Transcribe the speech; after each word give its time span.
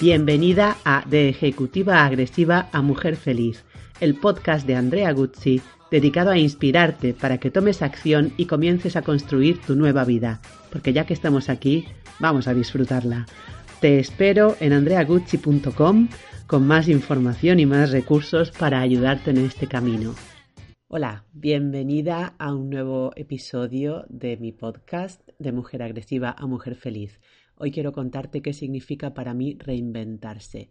Bienvenida 0.00 0.78
a 0.82 1.04
De 1.06 1.28
Ejecutiva 1.28 2.06
Agresiva 2.06 2.70
a 2.72 2.80
Mujer 2.80 3.16
Feliz, 3.16 3.66
el 4.00 4.14
podcast 4.14 4.66
de 4.66 4.74
Andrea 4.74 5.12
Guzzi 5.12 5.60
dedicado 5.90 6.30
a 6.30 6.38
inspirarte 6.38 7.12
para 7.12 7.36
que 7.36 7.50
tomes 7.50 7.82
acción 7.82 8.32
y 8.38 8.46
comiences 8.46 8.96
a 8.96 9.02
construir 9.02 9.60
tu 9.60 9.76
nueva 9.76 10.06
vida, 10.06 10.40
porque 10.72 10.94
ya 10.94 11.04
que 11.04 11.12
estamos 11.12 11.50
aquí, 11.50 11.84
vamos 12.18 12.48
a 12.48 12.54
disfrutarla. 12.54 13.26
Te 13.82 13.98
espero 13.98 14.56
en 14.60 14.72
andreaguzzi.com 14.72 16.08
con 16.46 16.66
más 16.66 16.88
información 16.88 17.60
y 17.60 17.66
más 17.66 17.90
recursos 17.90 18.52
para 18.52 18.80
ayudarte 18.80 19.32
en 19.32 19.36
este 19.36 19.66
camino. 19.66 20.14
Hola, 20.88 21.26
bienvenida 21.34 22.32
a 22.38 22.54
un 22.54 22.70
nuevo 22.70 23.12
episodio 23.16 24.06
de 24.08 24.38
mi 24.38 24.52
podcast 24.52 25.20
de 25.38 25.52
Mujer 25.52 25.82
Agresiva 25.82 26.34
a 26.36 26.46
Mujer 26.46 26.74
Feliz. 26.74 27.20
Hoy 27.62 27.72
quiero 27.72 27.92
contarte 27.92 28.40
qué 28.40 28.54
significa 28.54 29.12
para 29.12 29.34
mí 29.34 29.56
reinventarse. 29.58 30.70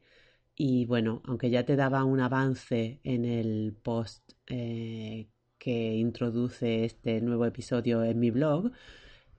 Y 0.56 0.86
bueno, 0.86 1.22
aunque 1.26 1.52
ya 1.52 1.64
te 1.64 1.76
daba 1.76 2.04
un 2.04 2.20
avance 2.20 3.00
en 3.04 3.26
el 3.26 3.76
post 3.84 4.34
eh, 4.48 5.28
que 5.60 5.94
introduce 5.96 6.86
este 6.86 7.22
nuevo 7.22 7.46
episodio 7.46 8.04
en 8.04 8.20
mi 8.20 8.32
blog, 8.32 8.72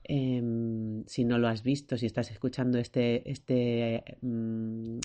em, 0.04 1.04
si 1.06 1.24
no 1.24 1.38
lo 1.38 1.48
has 1.48 1.64
visto, 1.64 1.96
si 1.96 2.06
estás 2.06 2.30
escuchando 2.30 2.78
este, 2.78 3.28
este 3.28 4.04
mm, 4.22 5.00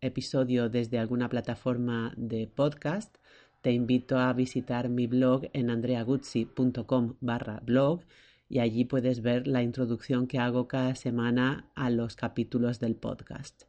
episodio 0.00 0.68
desde 0.68 0.98
alguna 1.00 1.28
plataforma 1.28 2.14
de 2.16 2.46
podcast, 2.46 3.16
te 3.60 3.72
invito 3.72 4.18
a 4.18 4.32
visitar 4.34 4.88
mi 4.88 5.08
blog 5.08 5.46
en 5.52 5.70
andreaguzzi.com 5.70 7.16
barra 7.20 7.60
blog 7.64 8.02
y 8.48 8.60
allí 8.60 8.84
puedes 8.84 9.20
ver 9.20 9.46
la 9.46 9.62
introducción 9.62 10.26
que 10.26 10.38
hago 10.38 10.68
cada 10.68 10.94
semana 10.94 11.70
a 11.74 11.90
los 11.90 12.16
capítulos 12.16 12.80
del 12.80 12.96
podcast. 12.96 13.64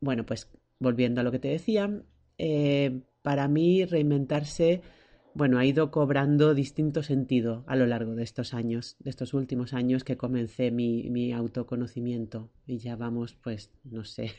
Bueno, 0.00 0.26
pues 0.26 0.50
volviendo 0.78 1.20
a 1.20 1.24
lo 1.24 1.30
que 1.30 1.38
te 1.38 1.48
decía, 1.48 2.02
eh, 2.38 3.02
para 3.22 3.46
mí 3.46 3.84
reinventarse, 3.84 4.82
bueno, 5.34 5.58
ha 5.58 5.64
ido 5.64 5.90
cobrando 5.92 6.54
distinto 6.54 7.04
sentido 7.04 7.64
a 7.68 7.76
lo 7.76 7.86
largo 7.86 8.16
de 8.16 8.24
estos 8.24 8.52
años, 8.52 8.96
de 8.98 9.10
estos 9.10 9.32
últimos 9.32 9.72
años 9.72 10.02
que 10.02 10.16
comencé 10.16 10.72
mi, 10.72 11.08
mi 11.08 11.32
autoconocimiento 11.32 12.50
y 12.66 12.78
ya 12.78 12.96
vamos, 12.96 13.34
pues, 13.34 13.70
no 13.84 14.04
sé, 14.04 14.32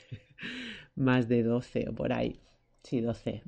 más 0.95 1.29
de 1.29 1.43
12 1.43 1.89
o 1.89 1.95
por 1.95 2.11
ahí, 2.11 2.41
sí, 2.83 2.99
12. 2.99 3.43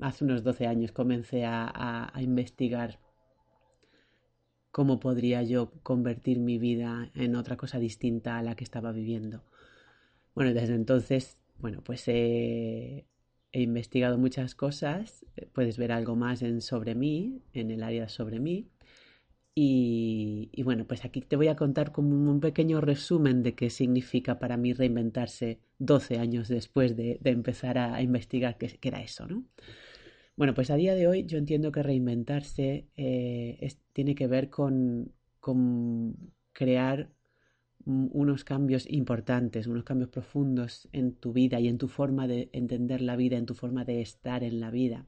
Hace 0.00 0.24
unos 0.24 0.42
12 0.42 0.66
años 0.66 0.92
comencé 0.92 1.44
a, 1.44 2.10
a 2.12 2.22
investigar 2.22 2.98
cómo 4.72 4.98
podría 4.98 5.42
yo 5.42 5.70
convertir 5.82 6.40
mi 6.40 6.58
vida 6.58 7.10
en 7.14 7.36
otra 7.36 7.56
cosa 7.56 7.78
distinta 7.78 8.38
a 8.38 8.42
la 8.42 8.56
que 8.56 8.64
estaba 8.64 8.90
viviendo. 8.90 9.44
Bueno, 10.34 10.54
desde 10.54 10.74
entonces, 10.74 11.36
bueno, 11.58 11.82
pues 11.84 12.08
he, 12.08 13.06
investigado 13.52 14.16
muchas 14.16 14.54
cosas, 14.54 15.26
puedes 15.52 15.76
ver 15.76 15.92
algo 15.92 16.16
más 16.16 16.40
en 16.42 16.62
sobre 16.62 16.94
mí, 16.94 17.42
en 17.52 17.70
el 17.70 17.82
área 17.82 18.08
sobre 18.08 18.40
mí. 18.40 18.70
Y, 19.54 20.62
bueno, 20.64 20.86
pues 20.86 21.04
aquí 21.04 21.20
te 21.20 21.36
voy 21.36 21.48
a 21.48 21.56
contar 21.56 21.92
como 21.92 22.30
un 22.30 22.40
pequeño 22.40 22.80
resumen 22.80 23.42
de 23.42 23.54
qué 23.54 23.68
significa 23.68 24.38
para 24.38 24.56
mí 24.56 24.72
reinventarse 24.72 25.60
12 25.78 26.18
años 26.18 26.48
después 26.48 26.96
de, 26.96 27.20
empezar 27.24 27.76
a, 27.76 28.00
investigar 28.00 28.56
qué, 28.56 28.68
qué, 28.80 28.88
era 28.88 29.02
eso, 29.02 29.26
¿no? 29.26 29.44
Bueno, 30.34 30.54
pues 30.54 30.70
a 30.70 30.76
día 30.76 30.94
de 30.94 31.06
hoy 31.06 31.26
yo 31.26 31.36
entiendo 31.38 31.72
que 31.72 31.82
reinventarse 31.82 32.88
eh, 32.96 33.68
tiene 33.92 34.14
que 34.14 34.26
ver 34.26 34.48
con, 34.48 35.12
crear 36.52 37.10
unos 37.84 38.44
cambios 38.44 38.88
importantes, 38.88 39.66
unos 39.66 39.84
cambios 39.84 40.10
profundos 40.10 40.88
en 40.92 41.14
tu 41.16 41.32
vida 41.32 41.60
y 41.60 41.68
en 41.68 41.78
tu 41.78 41.88
forma 41.88 42.26
de 42.28 42.48
entender 42.52 43.00
la 43.02 43.16
vida, 43.16 43.36
en 43.36 43.46
tu 43.46 43.54
forma 43.54 43.84
de 43.84 44.00
estar 44.00 44.42
en 44.44 44.60
la 44.60 44.70
vida. 44.70 45.06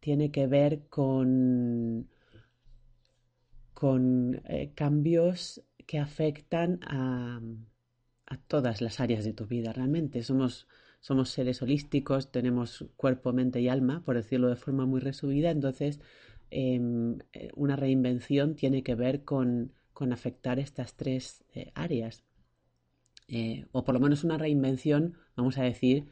Tiene 0.00 0.30
que 0.30 0.46
ver 0.46 0.88
con, 0.88 2.08
con 3.74 4.40
eh, 4.46 4.72
cambios 4.74 5.62
que 5.86 5.98
afectan 5.98 6.80
a, 6.82 7.40
a 8.26 8.36
todas 8.38 8.80
las 8.80 8.98
áreas 9.00 9.24
de 9.24 9.34
tu 9.34 9.46
vida. 9.46 9.72
Realmente 9.72 10.22
somos 10.22 10.66
somos 11.06 11.28
seres 11.30 11.62
holísticos, 11.62 12.32
tenemos 12.32 12.84
cuerpo, 12.96 13.32
mente 13.32 13.60
y 13.60 13.68
alma, 13.68 14.02
por 14.04 14.16
decirlo 14.16 14.48
de 14.48 14.56
forma 14.56 14.86
muy 14.86 14.98
resumida, 14.98 15.52
entonces 15.52 16.00
em, 16.50 17.18
eh, 17.32 17.50
una 17.54 17.76
reinvención 17.76 18.56
tiene 18.56 18.82
que 18.82 18.96
ver 18.96 19.22
con, 19.22 19.72
afectar 20.10 20.58
estas 20.58 20.96
tres 20.96 21.44
eh, 21.54 21.70
áreas. 21.76 22.24
Eh, 23.28 23.66
o 23.70 23.84
por 23.84 23.94
lo 23.94 24.00
menos 24.00 24.24
una 24.24 24.36
reinvención, 24.36 25.14
vamos 25.36 25.58
a 25.58 25.62
decir, 25.62 26.06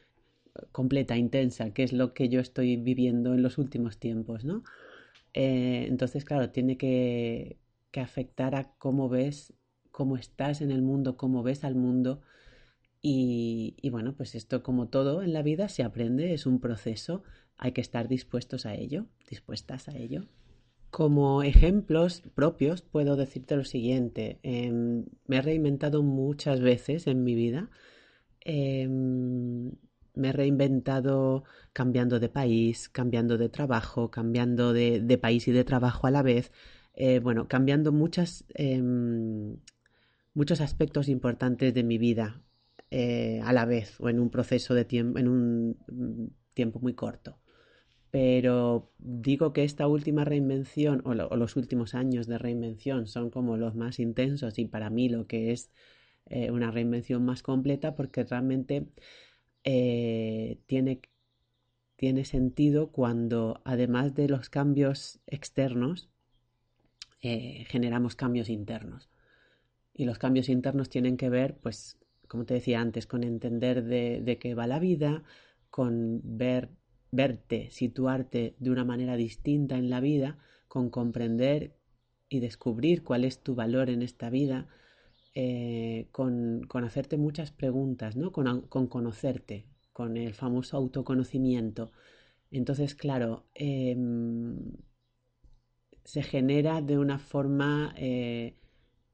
completa, 0.70 1.16
intensa, 1.16 1.72
que 1.72 1.82
es 1.82 1.92
lo 1.92 2.14
que 2.14 2.28
yo 2.28 2.38
estoy 2.38 2.76
viviendo 2.76 3.34
en 3.34 3.42
los 3.42 3.58
últimos 3.58 3.98
tiempos, 3.98 4.44
¿no? 4.44 4.62
entonces, 5.32 6.24
claro, 6.24 6.50
tiene 6.50 6.76
que, 6.76 7.58
que 7.90 7.98
afectar 8.00 8.54
a 8.54 8.76
cómo 8.78 9.08
ves, 9.08 9.54
cómo 9.90 10.16
estás 10.16 10.60
en 10.60 10.70
el 10.70 10.82
mundo, 10.82 11.16
cómo 11.16 11.42
ves 11.42 11.64
al 11.64 11.74
mundo, 11.74 12.22
y, 13.06 13.90
bueno, 13.90 14.14
pues 14.16 14.34
esto 14.34 14.62
como 14.62 14.88
todo 14.88 15.22
en 15.22 15.34
la 15.34 15.42
vida 15.42 15.68
se 15.68 15.82
aprende, 15.82 16.32
es 16.32 16.46
un 16.46 16.58
proceso, 16.58 17.22
hay 17.58 17.72
que 17.72 17.82
estar 17.82 18.08
dispuestos 18.08 18.64
a 18.64 18.74
ello, 18.74 19.04
dispuestas 19.28 19.88
a 19.90 19.92
ello. 19.94 20.24
Como 20.90 21.42
ejemplos 21.42 22.22
propios 22.34 22.80
puedo 22.80 23.16
decirte 23.16 23.56
lo 23.56 23.64
siguiente, 23.64 24.38
em, 24.42 25.04
me 25.26 25.36
he 25.36 25.42
reinventado 25.42 26.02
muchas 26.02 26.60
veces 26.60 27.06
en 27.06 27.24
mi 27.24 27.34
vida, 27.34 27.68
em, 28.40 29.72
me 30.14 30.28
he 30.28 30.32
reinventado 30.32 31.44
cambiando 31.74 32.20
de 32.20 32.30
país, 32.30 32.88
cambiando 32.88 33.36
de 33.36 33.50
trabajo, 33.50 34.10
cambiando 34.10 34.72
de, 34.72 35.18
país 35.20 35.46
y 35.46 35.52
de 35.52 35.64
trabajo 35.64 36.06
a 36.06 36.10
la 36.10 36.22
vez, 36.22 36.52
eh, 36.94 37.18
bueno, 37.18 37.48
cambiando 37.48 37.90
em, 38.54 39.56
muchos 40.32 40.60
aspectos 40.62 41.08
importantes 41.10 41.74
de 41.74 41.82
mi 41.82 41.98
vida 41.98 42.43
eh, 42.96 43.40
a 43.42 43.52
la 43.52 43.64
vez 43.64 44.00
o 44.00 44.08
en 44.08 44.20
un 44.20 44.30
proceso 44.30 44.72
de 44.72 44.84
tiempo, 44.84 45.18
en 45.18 45.26
un 45.26 45.76
mm, 45.88 46.26
tiempo 46.54 46.78
muy 46.78 46.94
corto. 46.94 47.38
Pero 48.12 48.92
digo 48.98 49.52
que 49.52 49.64
esta 49.64 49.88
última 49.88 50.24
reinvención 50.24 51.02
o, 51.04 51.12
los 51.14 51.56
últimos 51.56 51.96
años 51.96 52.28
de 52.28 52.38
reinvención 52.38 53.08
son 53.08 53.30
como 53.30 53.56
los 53.56 53.74
más 53.74 53.98
intensos 53.98 54.60
y 54.60 54.66
para 54.66 54.90
mí 54.90 55.08
lo 55.08 55.26
que 55.26 55.50
es 55.50 55.72
eh, 56.26 56.52
una 56.52 56.70
reinvención 56.70 57.24
más 57.24 57.42
completa 57.42 57.96
porque 57.96 58.22
realmente 58.22 58.86
eh, 59.64 60.60
tiene, 60.66 61.00
tiene 61.96 62.24
sentido 62.24 62.92
cuando 62.92 63.60
además 63.64 64.14
de 64.14 64.28
los 64.28 64.50
cambios 64.50 65.18
externos 65.26 66.10
generamos 67.20 68.14
cambios 68.14 68.50
internos. 68.50 69.08
Y 69.94 70.04
los 70.04 70.18
cambios 70.18 70.48
internos 70.48 70.90
tienen 70.90 71.16
que 71.16 71.30
ver 71.30 71.56
pues 71.56 71.96
como 72.28 72.44
te 72.44 72.54
decía 72.54 72.80
antes, 72.80 73.06
con 73.06 73.24
entender 73.24 73.84
de, 73.84 74.38
qué 74.40 74.54
va 74.54 74.66
la 74.66 74.78
vida, 74.78 75.22
con 75.70 76.20
ver, 76.24 76.70
verte, 77.10 77.70
situarte 77.70 78.56
de 78.58 78.70
una 78.70 78.84
manera 78.84 79.16
distinta 79.16 79.76
en 79.76 79.90
la 79.90 80.00
vida, 80.00 80.38
con 80.68 80.90
comprender 80.90 81.76
y 82.28 82.40
descubrir 82.40 83.02
cuál 83.02 83.24
es 83.24 83.42
tu 83.42 83.54
valor 83.54 83.90
en 83.90 84.02
esta 84.02 84.30
vida, 84.30 84.68
eh, 85.34 86.08
con, 86.12 86.66
hacerte 86.84 87.16
muchas 87.16 87.52
preguntas, 87.52 88.16
¿no? 88.16 88.32
con, 88.32 88.62
conocerte, 88.88 89.66
con 89.92 90.16
el 90.16 90.34
famoso 90.34 90.76
autoconocimiento. 90.76 91.92
Entonces, 92.50 92.94
claro, 92.94 93.46
em, 93.54 94.58
se 96.04 96.22
genera 96.22 96.82
de 96.82 96.98
una 96.98 97.18
forma 97.18 97.94
eh, 97.96 98.56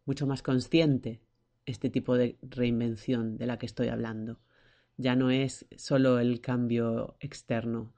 mucho 0.05 0.27
más 0.27 0.43
consciente 0.43 1.23
este 1.71 1.91
tipo 1.91 2.17
de 2.17 2.39
reinvención 2.43 3.37
de 3.39 3.47
la 3.47 3.59
que 3.59 3.67
estoy 3.67 3.89
hablando. 3.89 4.41
Ya 4.97 5.17
no 5.17 5.31
es 5.31 5.67
solo 5.77 6.19
el 6.19 6.41
cambio 6.41 7.17
externo 7.21 7.95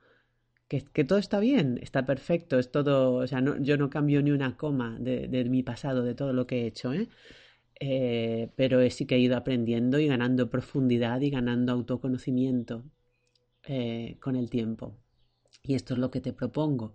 que, 0.81 1.05
todo 1.05 1.19
está 1.19 1.39
bien, 1.41 1.79
está 1.83 2.07
perfecto, 2.07 2.59
es 2.59 2.71
todo, 2.71 3.15
o 3.15 3.27
sea, 3.27 3.43
yo 3.61 3.77
no 3.77 3.91
cambio 3.91 4.23
ni 4.23 4.31
una 4.31 4.57
coma 4.57 4.97
de, 4.99 5.29
de, 5.29 5.45
mi 5.45 5.63
pasado, 5.63 6.03
de 6.03 6.15
todo 6.15 6.33
lo 6.33 6.47
que 6.47 6.63
he 6.63 6.67
hecho, 6.67 6.95
¿eh? 6.95 7.09
Eh, 7.81 8.53
pero 8.57 8.89
sí 8.91 9.07
que 9.07 9.17
he 9.17 9.19
ido 9.19 9.37
aprendiendo 9.37 9.99
y 9.99 10.07
ganando 10.07 10.51
profundidad 10.51 11.21
y 11.21 11.31
ganando 11.31 11.73
autoconocimiento 11.73 12.85
eh, 13.65 14.17
con 14.21 14.37
el 14.37 14.51
tiempo. 14.51 14.97
Y 15.63 15.75
esto 15.75 15.95
es 15.95 16.01
lo 16.01 16.11
que 16.11 16.21
te 16.21 16.33
propongo, 16.33 16.95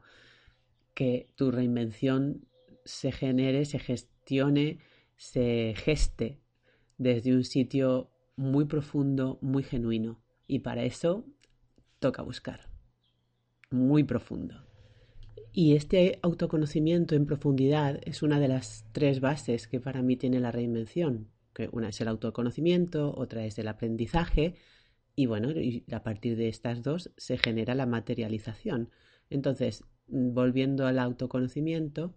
que 0.94 1.27
tu 1.35 1.51
reinvención 1.51 2.47
se 2.85 3.12
genere, 3.12 3.65
se 3.65 3.80
gestione, 3.80 4.80
se 5.18 5.73
geste 5.77 6.39
desde 6.97 7.33
un 7.33 7.44
sitio 7.44 8.09
muy 8.35 8.65
profundo, 8.65 9.39
muy 9.41 9.63
genuino. 9.63 10.19
Y 10.47 10.59
para 10.59 10.83
eso 10.83 11.25
toca 11.99 12.21
buscar, 12.21 12.69
muy 13.69 14.03
profundo. 14.03 14.63
Y 15.51 15.75
este 15.75 16.19
autoconocimiento 16.21 17.15
en 17.15 17.25
profundidad 17.25 17.99
es 18.03 18.21
una 18.21 18.39
de 18.39 18.47
las 18.47 18.85
tres 18.91 19.19
bases 19.19 19.67
que 19.67 19.79
para 19.79 20.01
mí 20.01 20.15
tiene 20.15 20.39
la 20.39 20.51
reinvención. 20.51 21.29
Que 21.53 21.69
una 21.71 21.89
es 21.89 21.99
el 21.99 22.07
autoconocimiento, 22.07 23.13
otra 23.17 23.45
es 23.45 23.57
el 23.57 23.67
aprendizaje 23.67 24.55
y 25.19 25.25
bueno, 25.25 25.49
a 25.91 26.03
partir 26.03 26.38
de 26.38 26.47
estas 26.47 26.83
dos 26.83 27.11
se 27.17 27.39
genera 27.39 27.73
la 27.73 27.88
materialización. 27.88 28.91
Entonces, 29.31 29.83
volviendo 30.05 30.85
al 30.85 30.99
autoconocimiento, 30.99 32.13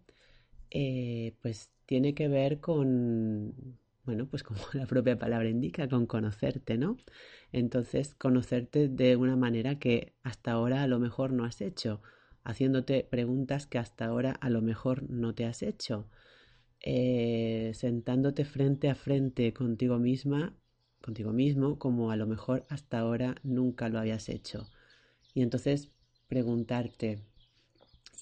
eh, 0.71 1.35
pues 1.41 1.71
tiene 1.87 2.15
que 2.15 2.29
ver 2.29 2.61
con, 2.61 3.79
bueno, 4.05 4.27
pues 4.27 4.43
como 4.43 4.61
la 4.73 4.87
propia 4.87 5.19
palabra 5.19 5.49
indica, 5.49 5.89
con 5.89 6.07
conocerte, 6.07 6.79
¿no? 6.79 6.97
Entonces, 7.53 8.15
conocerte 8.15 8.89
de 8.89 9.17
una 9.17 9.37
manera 9.37 9.79
que 9.79 10.15
hasta 10.23 10.53
ahora 10.53 10.83
a 10.83 10.87
lo 10.87 10.99
mejor 10.99 11.33
no 11.33 11.45
has 11.45 11.61
hecho 11.61 12.03
haciéndote 12.45 13.07
preguntas 13.09 13.67
que 13.67 13.79
hasta 13.79 14.07
ahora 14.07 14.33
a 14.33 14.51
lo 14.51 14.63
mejor 14.63 15.09
no 15.11 15.35
te 15.35 15.45
has 15.45 15.63
hecho, 15.63 16.09
eh, 16.81 17.73
sentándote 17.75 18.45
frente 18.45 18.89
a 18.89 18.95
frente 18.95 19.53
contigo 19.53 19.99
misma, 19.99 20.57
contigo 21.03 21.33
mismo, 21.33 21.79
como 21.79 22.11
a 22.11 22.17
lo 22.17 22.27
mejor 22.27 22.67
hasta 22.69 22.99
ahora 22.99 23.37
nunca 23.43 23.89
lo 23.89 23.99
habías 23.99 24.29
hecho. 24.29 24.71
Y 25.35 25.43
entonces 25.43 25.91
preguntarte 26.29 27.23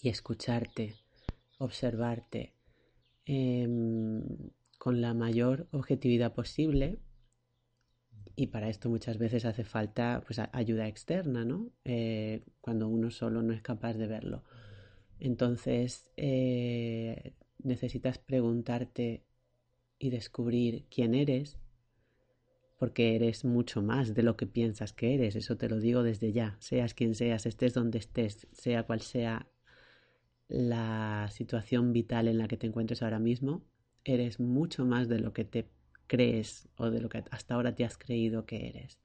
y 0.02 0.08
escucharte, 0.08 0.94
observarte 1.58 2.54
em, 3.26 4.22
con 4.78 5.00
la 5.00 5.12
mayor 5.12 5.68
objetividad 5.72 6.32
posible 6.34 7.00
y 8.36 8.46
para 8.46 8.68
esto 8.68 8.88
muchas 8.88 9.18
veces 9.18 9.44
hace 9.44 9.64
falta 9.64 10.22
pues, 10.24 10.40
ayuda 10.52 10.86
externa, 10.86 11.44
¿no? 11.44 11.72
Eh, 11.84 12.44
cuando 12.60 12.86
uno 12.86 13.10
solo 13.10 13.42
no 13.42 13.52
es 13.52 13.62
capaz 13.62 13.94
de 13.94 14.06
verlo. 14.06 14.44
Entonces 15.18 16.08
eh, 16.16 17.34
necesitas 17.58 18.18
preguntarte 18.18 19.24
y 19.98 20.10
descubrir 20.10 20.86
quién 20.88 21.16
eres, 21.16 21.58
porque 22.78 23.16
eres 23.16 23.44
mucho 23.44 23.82
más 23.82 24.14
de 24.14 24.22
lo 24.22 24.36
que 24.36 24.46
piensas 24.46 24.92
que 24.92 25.14
eres, 25.14 25.34
eso 25.34 25.56
te 25.56 25.68
lo 25.68 25.80
digo 25.80 26.04
desde 26.04 26.32
ya, 26.32 26.56
seas 26.60 26.94
quien 26.94 27.16
seas, 27.16 27.44
estés 27.44 27.74
donde 27.74 27.98
estés, 27.98 28.46
sea 28.52 28.84
cual 28.84 29.00
sea 29.00 29.50
la 30.46 31.28
situación 31.32 31.92
vital 31.92 32.28
en 32.28 32.38
la 32.38 32.46
que 32.46 32.56
te 32.56 32.68
encuentres 32.68 33.02
ahora 33.02 33.18
mismo, 33.18 33.64
eres 34.14 34.40
mucho 34.40 34.84
más 34.84 35.08
de 35.08 35.18
lo 35.18 35.32
que 35.32 35.44
te 35.44 35.68
crees 36.06 36.68
o 36.76 36.90
de 36.90 37.00
lo 37.00 37.08
que 37.08 37.22
hasta 37.30 37.54
ahora 37.54 37.74
te 37.74 37.84
has 37.84 37.96
creído 37.96 38.46
que 38.46 38.68
eres. 38.68 38.98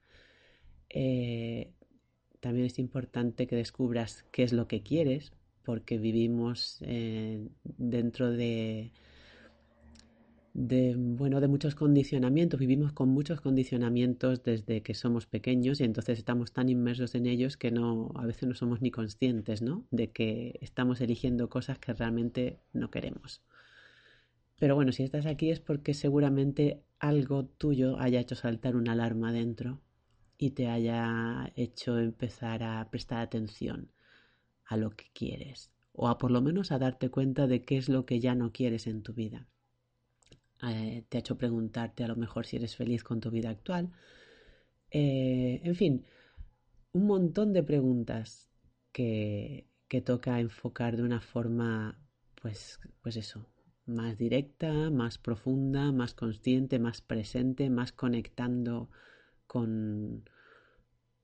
Eh, 0.89 1.71
también 2.39 2.65
es 2.65 2.79
importante 2.79 3.47
que 3.47 3.55
descubras 3.55 4.25
qué 4.31 4.43
es 4.43 4.53
lo 4.53 4.67
que 4.67 4.83
quieres, 4.83 5.33
porque 5.63 5.97
vivimos 5.97 6.77
eh, 6.81 7.47
dentro 7.63 8.31
de, 8.31 8.91
de, 10.53 10.95
bueno, 10.97 11.41
de 11.41 11.47
muchos 11.47 11.73
condicionamientos, 11.73 12.59
vivimos 12.59 12.93
con 12.93 13.09
muchos 13.09 13.41
condicionamientos 13.41 14.43
desde 14.43 14.81
que 14.81 14.93
somos 14.93 15.25
pequeños 15.25 15.79
y 15.79 15.83
entonces 15.83 16.19
estamos 16.19 16.51
tan 16.51 16.69
inmersos 16.69 17.15
en 17.15 17.25
ellos 17.25 17.57
que 17.57 17.71
no, 17.71 18.11
a 18.15 18.25
veces 18.25 18.47
no 18.47 18.55
somos 18.55 18.81
ni 18.81 18.91
conscientes, 18.91 19.61
¿no? 19.61 19.85
De 19.89 20.11
que 20.11 20.59
estamos 20.61 21.01
eligiendo 21.01 21.49
cosas 21.49 21.79
que 21.79 21.93
realmente 21.93 22.59
no 22.73 22.91
queremos. 22.91 23.41
Pero 24.63 24.75
bueno, 24.75 24.93
si 24.93 25.03
estás 25.03 25.25
aquí 25.25 25.49
es 25.49 25.59
porque 25.59 25.93
seguramente 25.93 26.85
algo 26.97 27.43
tuyo 27.43 27.99
haya 27.99 28.21
hecho 28.21 28.35
saltar 28.35 28.77
una 28.77 28.93
alarma 28.93 29.33
dentro 29.33 29.81
y 30.37 30.51
te 30.51 30.69
haya 30.69 31.51
hecho 31.57 31.99
empezar 31.99 32.63
a 32.63 32.89
prestar 32.89 33.19
atención 33.19 33.91
a 34.63 34.77
lo 34.77 34.91
que 34.91 35.07
quieres 35.13 35.69
o 35.91 36.07
a 36.07 36.17
por 36.17 36.31
lo 36.31 36.41
menos 36.41 36.71
a 36.71 36.79
darte 36.79 37.09
cuenta 37.09 37.45
de 37.45 37.65
qué 37.65 37.75
es 37.75 37.89
lo 37.89 38.05
que 38.05 38.21
ya 38.21 38.35
no 38.35 38.53
quieres 38.53 38.87
en 38.87 39.03
tu 39.03 39.13
vida. 39.13 39.49
Eh, 40.65 41.03
te 41.09 41.17
ha 41.17 41.19
hecho 41.19 41.37
preguntarte 41.37 42.05
a 42.05 42.07
lo 42.07 42.15
mejor 42.15 42.45
si 42.45 42.55
eres 42.55 42.77
feliz 42.77 43.03
con 43.03 43.19
tu 43.19 43.31
vida 43.31 43.49
actual. 43.49 43.91
Eh, 44.91 45.59
en 45.65 45.75
fin, 45.75 46.05
un 46.93 47.05
montón 47.05 47.51
de 47.51 47.63
preguntas 47.63 48.47
que, 48.93 49.67
que 49.89 49.99
toca 49.99 50.39
enfocar 50.39 50.95
de 50.95 51.03
una 51.03 51.19
forma, 51.19 51.99
pues, 52.41 52.79
pues 53.01 53.17
eso, 53.17 53.45
más 53.85 54.17
directa, 54.17 54.89
más 54.89 55.17
profunda, 55.17 55.91
más 55.91 56.13
consciente, 56.13 56.79
más 56.79 57.01
presente, 57.01 57.69
más 57.69 57.91
conectando 57.91 58.89
con, 59.47 60.29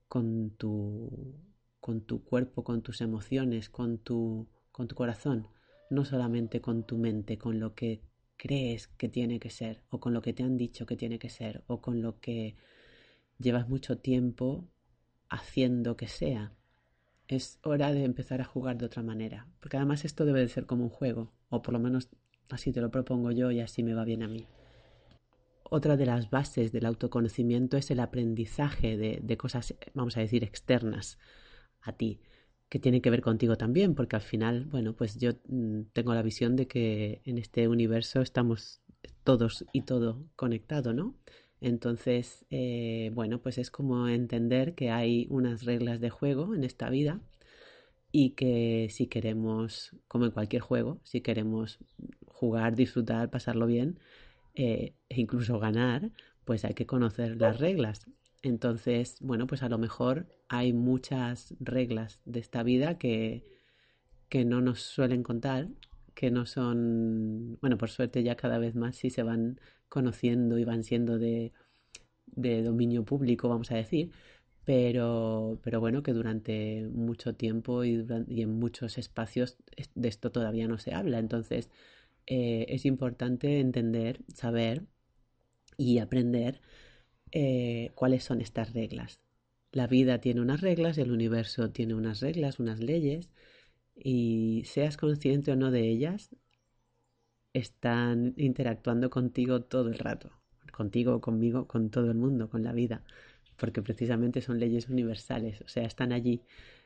con, 0.07 0.51
tu, 0.51 1.35
con 1.79 2.01
tu 2.01 2.23
cuerpo, 2.23 2.63
con 2.63 2.81
tus 2.81 3.01
emociones, 3.01 3.69
con 3.69 3.97
tu, 4.00 4.47
con 4.71 4.88
tu 4.88 4.95
corazón, 4.95 5.47
no 5.89 6.06
solamente 6.06 6.61
con 6.61 6.85
tu 6.85 6.97
mente, 6.97 7.38
con 7.38 7.59
lo 7.59 7.75
que 7.75 8.01
crees 8.38 8.88
que 8.88 9.09
tiene 9.09 9.39
que 9.39 9.50
ser, 9.50 9.83
o 9.89 10.00
con 10.00 10.13
lo 10.13 10.21
que 10.21 10.33
te 10.33 10.44
han 10.44 10.57
dicho 10.57 10.85
que 10.85 10.95
tiene 10.95 11.19
que 11.19 11.29
ser, 11.29 11.63
o 11.67 11.81
con 11.81 12.01
lo 12.01 12.19
que 12.19 12.55
llevas 13.38 13.67
mucho 13.69 13.97
tiempo 13.97 14.67
haciendo 15.29 15.95
que 15.97 16.07
sea. 16.07 16.53
Es 17.27 17.59
hora 17.63 17.94
de 17.94 18.03
empezar 18.03 18.41
a 18.41 18.45
jugar 18.45 18.77
de 18.77 18.85
otra 18.85 19.03
manera, 19.03 19.47
porque 19.59 19.77
además 19.77 20.03
esto 20.05 20.25
debe 20.25 20.39
de 20.39 20.50
ser 20.50 20.65
como 20.65 20.83
un 20.83 20.89
juego, 20.89 21.31
o 21.50 21.62
por 21.62 21.73
lo 21.73 21.79
menos 21.79 22.09
Así 22.50 22.72
te 22.72 22.81
lo 22.81 22.90
propongo 22.90 23.31
yo 23.31 23.51
y 23.51 23.60
así 23.60 23.84
me 23.84 23.94
va 23.94 24.04
bien 24.04 24.24
a 24.24 24.28
mí. 24.28 24.46
Otra 25.63 25.98
de 25.98 26.06
las 26.07 26.31
bases 26.31 26.72
del 26.72 26.86
autoconocimiento 26.86 27.78
es 27.78 27.92
el 27.92 28.00
aprendizaje 28.00 28.98
de, 28.98 29.38
cosas, 29.38 29.75
vamos 29.94 30.18
a 30.18 30.22
decir, 30.22 30.44
externas 30.44 31.19
a 31.81 31.94
ti, 31.94 32.22
que 32.69 32.80
tienen 32.80 33.01
que 33.01 33.12
ver 33.12 33.22
contigo 33.22 33.56
también, 33.56 33.94
porque 33.94 34.16
al 34.16 34.24
final, 34.24 34.66
bueno, 34.66 34.94
pues 34.94 35.18
yo 35.19 35.34
mm, 35.48 35.81
tengo 35.94 36.13
la 36.16 36.24
visión 36.24 36.56
de 36.56 36.68
que 36.68 37.22
en 37.25 37.38
este 37.38 37.68
universo 37.68 38.22
estamos 38.22 38.82
todos 39.24 39.63
y 39.72 39.82
todo 39.82 40.24
conectado, 40.36 40.94
¿no? 40.94 41.15
Entonces, 41.62 42.46
eh, 42.50 43.12
bueno, 43.13 43.39
pues 43.41 43.60
es 43.60 43.70
como 43.70 44.08
entender 44.08 44.74
que 44.74 44.89
hay 44.89 45.27
unas 45.29 45.65
reglas 45.65 46.00
de 46.00 46.10
juego 46.10 46.56
en 46.56 46.63
esta 46.63 46.89
vida 46.89 47.22
y 48.12 48.32
que 48.32 48.88
si 48.89 49.08
queremos, 49.08 49.96
como 50.08 50.25
en 50.25 50.32
cualquier 50.32 50.62
juego, 50.62 51.00
si 51.04 51.22
queremos 51.22 51.80
jugar, 52.28 52.75
disfrutar, 52.75 53.30
pasarlo 53.30 53.68
bien 53.68 54.00
eh, 54.56 54.94
e 55.10 55.22
incluso 55.22 55.60
ganar, 55.60 56.12
pues 56.46 56.66
hay 56.66 56.74
que 56.74 56.86
conocer 56.86 57.39
las 57.39 57.60
reglas. 57.60 58.08
Entonces, 58.42 59.18
bueno, 59.22 59.46
pues 59.48 59.63
a 59.63 59.70
lo 59.70 59.78
mejor 59.78 60.28
hay 60.48 60.74
muchas 60.74 61.54
reglas 61.60 62.22
de 62.25 62.39
esta 62.39 62.63
vida 62.63 62.98
que, 62.98 63.46
que 64.30 64.46
no 64.46 64.62
nos 64.62 64.82
suelen 64.82 65.24
contar, 65.24 65.68
que 66.16 66.32
no 66.32 66.46
son, 66.46 67.58
bueno, 67.62 67.78
por 67.78 67.89
suerte 67.89 68.24
ya 68.24 68.36
cada 68.36 68.58
vez 68.58 68.75
más 68.75 68.96
sí 68.96 69.10
se 69.10 69.24
van 69.24 69.60
conociendo 69.89 70.58
y 70.58 70.63
van 70.63 70.84
siendo 70.84 71.20
de, 71.20 71.54
de 72.25 72.63
dominio 72.63 73.04
público, 73.04 73.50
vamos 73.50 73.72
a 73.72 73.75
decir, 73.75 74.12
pero, 74.66 75.60
pero 75.63 75.80
bueno, 75.80 76.04
que 76.04 76.13
durante 76.13 76.88
mucho 76.92 77.36
tiempo 77.36 77.84
y, 77.84 78.06
y, 78.28 78.42
en 78.42 78.60
muchos 78.60 78.98
espacios 78.98 79.58
de 79.96 80.08
esto 80.08 80.32
todavía 80.32 80.68
no 80.68 80.78
se 80.78 80.94
habla. 80.94 81.20
Entonces, 81.20 81.70
eh, 82.28 82.68
es 82.70 82.86
importante 82.86 83.60
entender, 83.60 84.22
saber 84.34 84.86
y 85.78 86.00
aprender 86.00 86.62
eh, 87.32 87.92
cuáles 87.96 88.24
son 88.24 88.42
estas 88.42 88.74
reglas. 88.74 89.20
La 89.72 89.88
vida 89.88 90.20
tiene 90.22 90.42
unas 90.42 90.62
reglas, 90.62 90.98
el 90.98 91.12
universo 91.12 91.72
tiene 91.72 91.96
unas 91.96 92.22
reglas, 92.22 92.60
unas 92.60 92.80
leyes, 92.80 93.30
y 93.96 94.63
seas 94.66 94.98
consciente 94.98 95.51
o 95.51 95.56
no 95.56 95.72
de 95.72 95.89
ellas, 95.89 96.30
están 97.54 98.34
interactuando 98.38 99.10
contigo 99.10 99.62
todo 99.63 99.89
el 99.89 100.00
rato, 100.00 100.32
contigo, 100.72 101.22
conmigo, 101.22 101.68
con 101.68 101.89
todo 101.89 102.12
el 102.12 102.18
mundo, 102.18 102.50
con 102.50 102.63
la 102.63 102.74
vida, 102.74 103.04
porque 103.60 103.82
precisamente 103.82 104.42
son 104.42 104.60
leyes 104.60 104.89
universales, 104.89 105.62
o 105.62 105.68
sea, 105.68 105.84
están 105.84 106.12
allí 106.12 106.42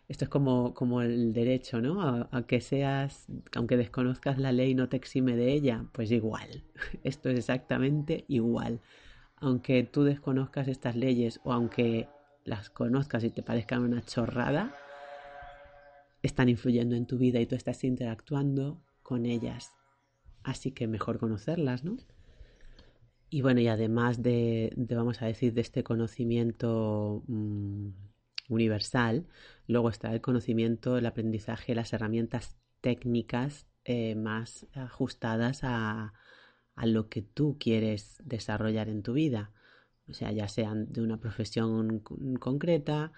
esto 0.09 0.25
es 0.25 0.29
como, 0.29 0.73
como 0.73 1.01
el 1.01 1.33
derecho, 1.33 1.81
¿no? 1.81 2.01
A, 2.01 2.45
que 2.45 2.59
seas, 2.59 3.27
aunque 3.55 3.77
desconozcas 3.77 4.37
la 4.37 4.51
ley, 4.51 4.75
no 4.75 4.89
te 4.89 4.97
exime 4.97 5.35
de 5.35 5.53
ella, 5.53 5.85
pues 5.93 6.11
igual. 6.11 6.63
Esto 7.03 7.29
es 7.29 7.39
exactamente 7.39 8.25
igual. 8.27 8.81
Aunque 9.37 9.83
tú 9.83 10.03
desconozcas 10.03 10.67
estas 10.67 10.95
leyes 10.95 11.39
o 11.43 11.53
aunque 11.53 12.09
las 12.43 12.69
conozcas 12.69 13.23
y 13.23 13.29
te 13.29 13.43
parezcan 13.43 13.81
una 13.81 14.01
chorrada, 14.01 14.75
están 16.21 16.49
influyendo 16.49 16.95
en 16.95 17.05
tu 17.05 17.17
vida 17.17 17.39
y 17.39 17.45
tú 17.45 17.55
estás 17.55 17.83
interactuando 17.83 18.81
con 19.03 19.25
ellas. 19.25 19.71
Así 20.43 20.71
que 20.71 20.87
mejor 20.87 21.17
conocerlas, 21.17 21.85
¿no? 21.85 21.97
Y 23.33 23.41
bueno, 23.41 23.61
y 23.61 23.67
además 23.67 24.21
de, 24.21 24.71
vamos 24.77 25.23
a 25.23 25.25
decir, 25.25 25.55
de 25.55 25.61
este 25.61 25.83
conocimiento 25.83 27.23
mm, 27.25 27.89
universal, 28.49 29.27
luego 29.65 29.89
está 29.89 30.13
el 30.13 30.21
conocimiento, 30.21 30.99
el 30.99 31.07
aprendizaje, 31.07 31.73
las 31.73 31.93
herramientas 31.93 32.59
técnicas 32.79 33.65
eh, 33.85 34.13
más 34.13 34.67
ajustadas 34.75 35.61
a, 35.63 36.13
lo 36.83 37.09
que 37.09 37.23
tú 37.23 37.57
quieres 37.59 38.21
desarrollar 38.23 38.87
en 38.87 39.01
tu 39.01 39.13
vida. 39.13 39.51
O 40.07 40.13
sea, 40.13 40.31
ya 40.31 40.47
sean 40.47 40.93
de 40.93 41.01
una 41.01 41.19
profesión 41.19 42.01
concreta 42.39 43.13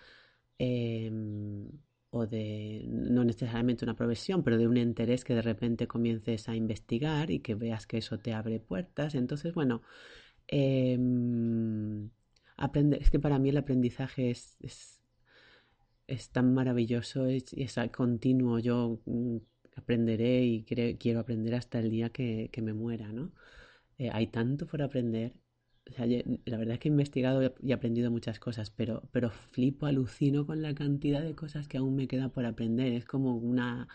em, 0.60 1.70
o 2.16 2.26
de, 2.28 2.86
no 2.88 3.26
necesariamente 3.26 3.84
una 3.84 3.96
profesión, 3.96 4.42
pero 4.44 4.58
de 4.58 4.68
un 4.68 4.78
interés 4.78 5.26
que 5.26 5.36
de 5.36 5.42
repente 5.42 5.86
comiences 5.88 6.48
a 6.48 6.56
investigar 6.56 7.30
y 7.30 7.40
que 7.40 7.56
veas 7.56 7.88
que 7.88 7.98
eso 7.98 8.20
te 8.20 8.34
abre 8.34 8.60
puertas. 8.62 9.16
Entonces, 9.16 9.54
bueno, 9.54 9.82
em, 10.48 12.10
aprender, 12.58 13.02
es 13.02 13.10
que 13.12 13.20
para 13.20 13.38
mí 13.40 13.50
el 13.50 13.58
aprendizaje 13.58 14.32
es, 14.32 14.58
es, 16.08 16.30
tan 16.32 16.54
maravilloso 16.54 17.26
es, 17.26 17.54
continuo. 17.92 18.60
Yo 18.60 19.02
mm, 19.06 19.38
aprenderé 19.76 20.44
y 20.46 20.64
quiero 20.64 21.20
aprender 21.20 21.56
hasta 21.56 21.80
el 21.80 21.90
día 21.90 22.10
que, 22.12 22.50
me 22.64 22.74
muera, 22.74 23.12
¿no? 23.12 23.32
Eh, 23.98 24.10
hay 24.12 24.28
tanto 24.28 24.68
por 24.68 24.82
aprender. 24.82 25.34
La 25.86 26.58
verdad 26.58 26.74
es 26.74 26.80
que 26.80 26.90
he 26.90 26.92
investigado 26.92 27.54
y 27.62 27.72
aprendido 27.72 28.10
muchas 28.12 28.40
cosas, 28.40 28.72
pero, 28.72 29.04
pero 29.12 29.30
flipo, 29.30 29.86
alucino 29.86 30.46
con 30.46 30.62
la 30.62 30.74
cantidad 30.74 31.22
de 31.22 31.36
cosas 31.36 31.68
que 31.68 31.78
aún 31.78 31.96
me 31.96 32.08
queda 32.08 32.30
por 32.30 32.46
aprender. 32.46 32.94
Es 32.94 33.06
como 33.06 33.36
una, 33.38 33.88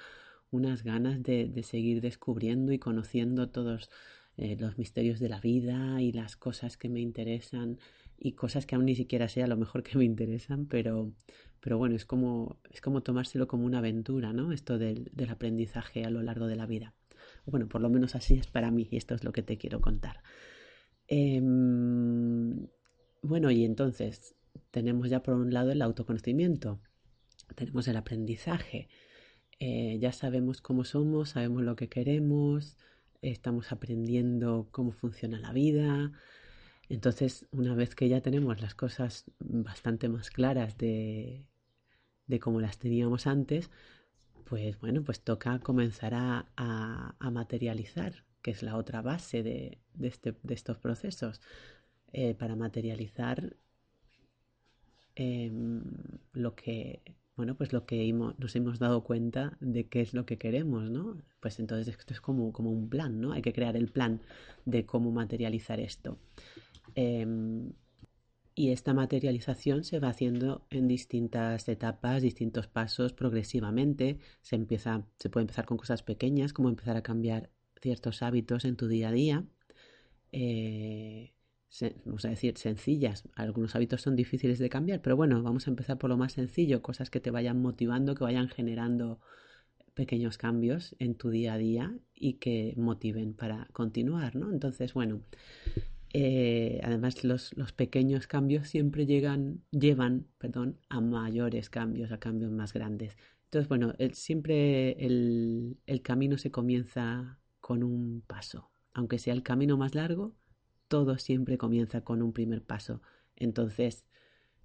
unas 0.51 0.85
ganas 0.85 1.23
de, 1.23 1.63
seguir 1.63 2.01
descubriendo 2.01 2.73
y 2.73 2.79
conociendo 2.79 3.51
todos 3.51 3.91
eh, 4.37 4.57
los 4.59 4.79
misterios 4.79 5.19
de 5.21 5.29
la 5.29 5.41
vida 5.41 6.01
y 6.01 6.13
las 6.13 6.37
cosas 6.37 6.77
que 6.77 6.89
me 6.89 7.01
interesan 7.01 7.79
y 8.19 8.33
cosas 8.33 8.67
que 8.67 8.77
aún 8.77 8.85
ni 8.87 8.95
siquiera 8.95 9.29
sé 9.29 9.43
a 9.43 9.47
lo 9.47 9.57
mejor 9.57 9.83
que 9.83 9.99
me 9.99 10.05
interesan, 10.05 10.67
pero, 10.67 11.13
pero 11.61 11.79
bueno, 11.79 11.97
es 11.97 12.05
como, 12.05 12.59
es 12.71 12.81
como 12.81 13.03
tomárselo 13.03 13.49
como 13.49 13.65
una 13.65 13.79
aventura, 13.79 14.33
¿no? 14.33 14.53
Esto 14.53 14.79
del, 14.79 15.11
del 15.13 15.31
aprendizaje 15.31 16.05
a 16.05 16.11
lo 16.11 16.23
largo 16.23 16.47
de 16.47 16.57
la 16.57 16.67
vida. 16.67 16.95
Bueno, 17.47 17.69
por 17.69 17.81
lo 17.81 17.91
menos 17.91 18.15
así 18.15 18.35
es 18.35 18.47
para 18.47 18.71
mí 18.71 18.89
y 18.91 18.97
esto 18.97 19.15
es 19.15 19.25
lo 19.25 19.33
que 19.33 19.43
te 19.43 19.59
quiero 19.59 19.81
contar. 19.81 20.21
Em, 21.11 22.69
bueno, 23.23 23.51
y 23.51 23.65
entonces 23.65 24.35
tenemos 24.71 25.11
ya 25.11 25.23
por 25.23 25.35
un 25.35 25.53
lado 25.53 25.73
el 25.73 25.83
autoconocimiento, 25.83 26.81
tenemos 27.57 27.89
el 27.89 27.97
aprendizaje, 27.97 28.89
eh, 29.59 29.99
ya 30.01 30.13
sabemos 30.13 30.63
cómo 30.63 30.85
somos, 30.85 31.31
sabemos 31.31 31.63
lo 31.63 31.77
que 31.77 31.89
queremos, 31.89 32.79
estamos 33.23 33.73
aprendiendo 33.73 34.69
cómo 34.73 34.93
funciona 34.93 35.39
la 35.39 35.53
vida. 35.53 36.13
Entonces, 36.89 37.47
una 37.53 37.75
vez 37.75 37.95
que 37.95 38.09
ya 38.09 38.21
tenemos 38.23 38.61
las 38.63 38.75
cosas 38.75 39.25
bastante 39.41 40.09
más 40.09 40.31
claras 40.31 40.79
de, 40.79 41.45
de 42.27 42.41
cómo 42.41 42.61
las 42.61 42.79
teníamos 42.79 43.27
antes, 43.27 43.71
pues 44.45 44.81
bueno, 44.81 45.05
pues 45.05 45.21
toca 45.21 45.59
comenzar 45.61 46.13
a, 46.15 47.15
materializar, 47.21 48.25
que 48.43 48.51
es 48.51 48.63
la 48.63 48.77
otra 48.77 49.03
base 49.03 49.43
de, 49.43 49.79
este, 50.01 50.35
estos 50.49 50.79
procesos. 50.79 51.41
Eh, 52.13 52.35
para 52.35 52.57
materializar 52.57 53.57
em, 55.15 55.85
lo 56.33 56.57
que 56.57 57.03
bueno 57.37 57.57
pues 57.57 57.73
lo 57.73 57.87
que 57.87 58.13
nos 58.13 58.57
hemos 58.57 58.81
dado 58.81 59.05
cuenta 59.05 59.57
de 59.61 59.89
qué 59.89 60.01
es 60.01 60.13
lo 60.13 60.27
que 60.27 60.37
queremos 60.37 60.91
no 60.91 61.23
pues 61.39 61.61
entonces 61.61 61.97
esto 61.97 62.13
es 62.13 62.21
como, 62.21 62.53
como 62.53 62.73
un 62.73 62.89
plan 62.89 63.21
no 63.21 63.33
hay 63.33 63.43
que 63.43 63.53
crear 63.53 63.77
el 63.77 63.87
plan 63.93 64.21
de 64.65 64.87
cómo 64.87 65.13
materializar 65.13 65.79
esto 65.79 66.19
em, 66.97 67.73
y 68.61 68.73
esta 68.73 68.93
materialización 68.93 69.85
se 69.85 70.01
va 70.01 70.09
haciendo 70.09 70.67
en 70.69 70.87
distintas 70.87 71.69
etapas, 71.69 72.21
distintos 72.21 72.67
pasos 72.67 73.15
progresivamente. 73.15 74.19
Se, 74.43 74.55
empieza, 74.55 75.07
se 75.19 75.31
puede 75.31 75.45
empezar 75.45 75.65
con 75.65 75.79
cosas 75.79 76.03
pequeñas, 76.03 76.53
como 76.53 76.69
empezar 76.69 76.95
a 76.97 77.03
cambiar 77.03 77.51
ciertos 77.81 78.23
hábitos 78.23 78.65
en 78.65 78.77
tu 78.77 78.89
día 78.89 79.09
a 79.09 79.13
día. 79.13 79.45
Eh, 80.33 81.33
vamos 82.05 82.25
a 82.25 82.31
decir, 82.31 82.57
sencillas. 82.59 83.29
Algunos 83.35 83.75
hábitos 83.77 84.03
son 84.03 84.17
difíciles 84.17 84.59
de 84.59 84.69
cambiar, 84.69 85.03
pero 85.03 85.17
bueno, 85.17 85.43
vamos 85.43 85.67
a 85.67 85.71
empezar 85.71 85.99
por 85.99 86.11
lo 86.11 86.17
más 86.17 86.33
sencillo, 86.33 86.83
cosas 86.83 87.11
que 87.11 87.21
te 87.21 87.31
vayan 87.31 87.61
motivando, 87.61 88.15
que 88.15 88.25
vayan 88.25 88.49
generando 88.49 89.21
pequeños 89.95 90.39
cambios 90.39 90.97
en 90.99 91.15
tu 91.15 91.31
día 91.31 91.55
a 91.55 91.59
día 91.59 91.95
y 92.15 92.35
que 92.35 92.75
motiven 92.77 93.35
para 93.35 93.69
continuar, 93.73 94.37
¿no? 94.37 94.53
Entonces, 94.53 94.95
bueno, 94.95 95.23
eh, 96.13 96.81
además, 96.83 97.23
los, 97.25 97.53
pequeños 97.77 98.27
cambios 98.27 98.69
siempre 98.69 99.07
llegan, 99.07 99.63
llevan 99.71 100.27
perdón, 100.39 100.79
a 100.89 101.01
mayores 101.01 101.71
cambios, 101.71 102.13
a 102.13 102.19
cambios 102.19 102.51
más 102.51 102.73
grandes. 102.73 103.17
Entonces, 103.45 103.69
bueno, 103.69 103.95
siempre 104.13 104.93
el, 105.05 105.77
camino 106.03 106.39
se 106.39 106.51
comienza 106.51 107.40
con 107.71 107.85
un 107.85 108.25
paso. 108.27 108.69
Aunque 108.95 109.21
sea 109.21 109.33
el 109.33 109.45
camino 109.45 109.77
más 109.77 109.95
largo, 109.95 110.35
todo 110.89 111.19
siempre 111.19 111.57
comienza 111.57 112.01
con 112.01 112.21
un 112.21 112.33
primer 112.33 112.65
paso. 112.65 113.01
Entonces, 113.37 114.05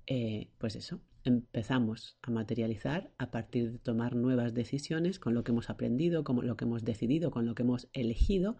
eh, 0.07 0.49
pues 0.57 0.75
eso, 0.75 1.01
empezamos 1.23 2.17
a 2.23 2.31
materializar 2.31 3.11
a 3.19 3.29
partir 3.29 3.73
de 3.73 3.77
tomar 3.77 4.15
nuevas 4.15 4.55
decisiones 4.55 5.19
con 5.19 5.35
lo 5.35 5.43
que 5.43 5.51
hemos 5.51 5.69
aprendido, 5.69 6.23
con 6.23 6.47
lo 6.47 6.57
que 6.57 6.65
hemos 6.65 6.83
decidido, 6.83 7.29
con 7.29 7.45
lo 7.45 7.53
que 7.53 7.61
hemos 7.61 7.89
elegido 7.93 8.57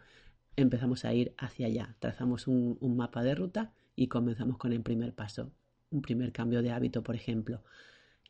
empezamos 0.55 1.05
a 1.05 1.13
ir 1.15 1.33
hacia 1.39 1.65
allá. 1.65 1.95
Trazamos 1.97 2.47
un, 2.47 2.77
mapa 2.95 3.23
de 3.23 3.33
ruta 3.33 3.73
y 3.95 4.09
comenzamos 4.09 4.59
con 4.59 4.73
el 4.73 4.83
primer 4.83 5.15
paso, 5.15 5.51
un 5.89 6.03
primer 6.03 6.31
cambio 6.31 6.61
de 6.61 6.69
hábito, 6.69 7.01
por 7.01 7.15
ejemplo. 7.15 7.63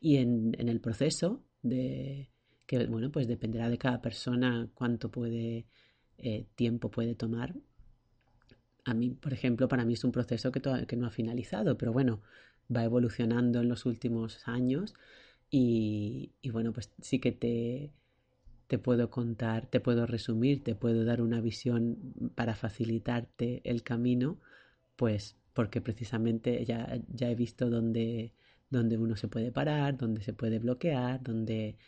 Y 0.00 0.16
en, 0.16 0.56
el 0.58 0.80
proceso 0.80 1.44
de 1.60 2.30
que 2.66 2.86
bueno, 2.86 3.12
pues 3.12 3.28
dependerá 3.28 3.68
de 3.68 3.76
cada 3.76 4.00
persona 4.00 4.70
cuánto 4.72 5.10
puede 5.10 5.66
eh, 6.18 6.46
tiempo 6.54 6.90
puede 6.90 7.14
tomar. 7.14 7.54
A 8.84 8.94
mí, 8.94 9.10
por 9.10 9.32
ejemplo, 9.32 9.68
para 9.68 9.84
mí 9.84 9.94
es 9.94 10.04
un 10.04 10.12
proceso 10.12 10.52
que, 10.52 10.60
que 10.86 10.96
no 10.96 11.06
ha 11.06 11.10
finalizado, 11.10 11.76
pero 11.76 11.92
bueno, 11.92 12.22
va 12.74 12.84
evolucionando 12.84 13.60
en 13.60 13.68
los 13.68 13.86
últimos 13.86 14.46
años 14.46 14.94
y 15.50 16.32
bueno, 16.52 16.72
pues 16.72 16.90
sí 17.00 17.18
que 17.20 17.32
te, 17.32 17.92
te 18.66 18.78
puedo 18.78 19.10
contar, 19.10 19.66
te 19.66 19.80
puedo 19.80 20.06
resumir, 20.06 20.62
te 20.64 20.74
puedo 20.74 21.04
dar 21.04 21.20
una 21.22 21.40
visión 21.40 22.14
para 22.34 22.54
facilitarte 22.56 23.62
el 23.64 23.82
camino, 23.82 24.40
pues 24.96 25.36
porque 25.52 25.80
precisamente 25.80 26.64
ya, 26.64 26.98
ya 27.08 27.30
he 27.30 27.34
visto 27.34 27.70
dónde, 27.70 28.34
dónde 28.70 28.98
uno 28.98 29.16
se 29.16 29.28
puede 29.28 29.52
parar, 29.52 29.96
dónde 29.96 30.22
se 30.22 30.32
puede 30.32 30.58
bloquear, 30.58 31.22
dónde, 31.22 31.78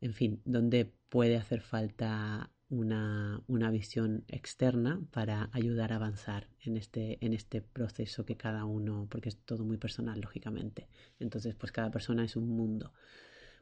en 0.00 0.14
fin, 0.14 0.40
dónde 0.44 0.92
puede 1.08 1.36
hacer 1.36 1.60
falta 1.60 2.50
una, 2.68 3.42
una, 3.46 3.70
visión 3.70 4.24
externa 4.28 5.00
para 5.12 5.50
ayudar 5.52 5.92
a 5.92 5.96
avanzar 5.96 6.48
en 6.60 6.76
este, 6.76 7.18
en 7.24 7.32
este 7.32 7.60
proceso 7.60 8.24
que 8.24 8.36
cada 8.36 8.64
uno, 8.64 9.06
porque 9.10 9.28
es 9.28 9.38
todo 9.38 9.64
muy 9.64 9.76
personal, 9.76 10.20
lógicamente. 10.20 10.88
Entonces, 11.20 11.54
pues 11.54 11.72
cada 11.72 11.90
persona 11.90 12.24
es 12.24 12.36
un 12.36 12.48
mundo. 12.48 12.92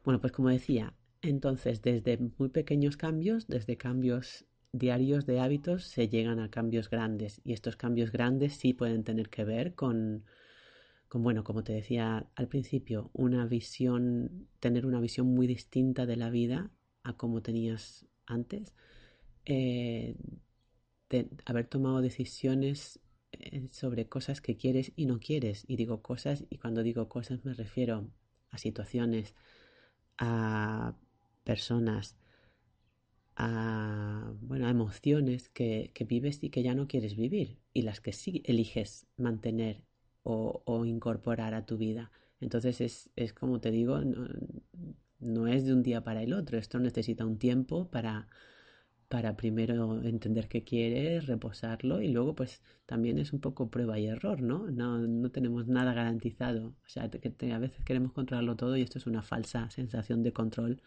Bueno, 0.05 0.21
pues 0.21 0.33
como 0.33 0.49
decía, 0.49 0.95
entonces, 1.21 1.83
desde 1.83 2.19
muy 2.39 2.49
pequeños 2.49 2.97
cambios, 2.97 3.47
desde 3.47 3.77
cambios 3.77 4.45
diarios 4.73 5.27
de 5.27 5.39
hábitos, 5.39 5.85
se 5.85 6.09
llegan 6.09 6.41
a 6.41 6.51
cambios 6.51 6.91
grandes. 6.91 7.41
Y 7.45 7.53
estos 7.53 7.77
cambios 7.77 8.11
grandes 8.11 8.55
sí 8.55 8.73
pueden 8.73 9.05
tener 9.05 9.29
que 9.29 9.45
ver 9.45 9.75
con, 9.75 10.25
con 11.09 11.23
bueno, 11.23 11.45
como 11.45 11.63
te 11.63 11.73
decía 11.73 12.27
al 12.35 12.49
principio, 12.49 13.11
una 13.13 13.47
visión, 13.47 14.49
tener 14.61 14.87
una 14.87 15.01
visión 15.01 15.29
muy 15.29 15.47
distinta 15.47 16.07
de 16.07 16.17
la 16.17 16.31
vida 16.31 16.71
a 17.05 17.17
como 17.17 17.43
tenías 17.43 18.07
antes. 18.27 18.75
Eh, 19.45 20.17
haber 21.45 21.67
tomado 21.67 22.01
decisiones 22.01 23.01
eh, 23.33 23.69
sobre 23.71 24.09
cosas 24.09 24.41
que 24.41 24.57
quieres 24.57 24.93
y 24.97 25.07
no 25.07 25.21
quieres. 25.21 25.65
Y 25.67 25.77
digo 25.77 26.03
cosas, 26.03 26.45
y 26.51 26.59
cuando 26.59 26.83
digo 26.83 27.09
cosas 27.09 27.45
me 27.45 27.55
refiero 27.55 28.09
a 28.51 28.59
situaciones, 28.59 29.35
a 30.19 30.95
personas, 31.45 32.17
a, 33.37 34.33
bueno, 34.41 34.67
a 34.67 34.71
emociones 34.71 35.49
que, 35.49 35.91
que, 35.95 36.05
vives 36.05 36.43
y 36.43 36.51
que 36.51 36.63
ya 36.63 36.75
no 36.75 36.87
quieres 36.87 37.17
vivir 37.17 37.59
y 37.73 37.83
las 37.83 38.01
que 38.01 38.13
sí 38.13 38.43
eliges 38.45 39.07
mantener 39.17 39.83
o, 40.23 40.63
o 40.67 40.85
incorporar 40.85 41.55
a 41.55 41.67
tu 41.67 41.79
vida. 41.79 42.11
Entonces 42.41 42.81
es, 42.81 43.11
es 43.17 43.33
como 43.33 43.61
te 43.61 43.71
digo, 43.71 44.01
no, 44.01 44.29
no, 45.21 45.47
es 45.47 45.65
de 45.65 45.73
un 45.73 45.83
día 45.83 46.05
para 46.05 46.23
el 46.23 46.33
otro, 46.33 46.59
esto 46.59 46.79
necesita 46.79 47.25
un 47.25 47.39
tiempo 47.39 47.91
para, 47.91 48.29
para 49.12 49.37
primero 49.37 50.02
entender 50.04 50.49
qué 50.49 50.64
quieres, 50.64 51.26
reposarlo 51.26 52.00
y 52.00 52.09
luego 52.09 52.35
pues 52.35 52.62
también 52.87 53.19
es 53.19 53.35
un 53.35 53.40
poco 53.40 53.69
prueba 53.69 53.99
y 53.99 54.07
error, 54.07 54.40
¿no? 54.40 54.71
No, 54.71 55.00
no 55.00 55.31
tenemos 55.31 55.69
nada 55.69 55.92
garantizado, 55.92 56.69
o 56.69 56.88
sea, 56.88 57.11
que 57.11 57.52
a 57.52 57.59
veces 57.59 57.85
queremos 57.85 58.12
controlarlo 58.12 58.57
todo 58.57 58.75
y 58.75 58.81
esto 58.81 58.97
es 58.97 59.07
una 59.07 59.21
falsa 59.23 59.69
sensación 59.69 60.23
de 60.23 60.33
control 60.33 60.81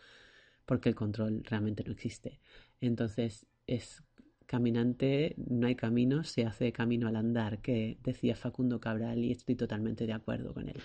porque 0.65 0.89
el 0.89 0.96
control 0.96 1.44
realmente 1.44 1.84
no 1.84 1.91
existe. 1.91 2.39
Entonces, 2.82 3.46
es 3.67 4.03
caminante, 4.48 5.36
no 5.38 5.67
hay 5.67 5.75
camino, 5.75 6.24
se 6.24 6.48
hace 6.48 6.72
camino 6.72 7.08
al 7.08 7.17
andar, 7.17 7.62
que 7.62 8.00
decía 8.03 8.36
Facundo 8.36 8.79
Cabral 8.79 9.20
y 9.24 9.34
estoy 9.34 9.55
totalmente 9.55 10.08
de 10.08 10.13
acuerdo 10.13 10.51
con 10.55 10.67
él. 10.67 10.82